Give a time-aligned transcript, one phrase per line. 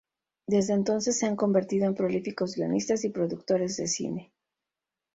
[0.47, 4.33] Desde entonces se han convertido en prolíficos guionistas y productores de cine.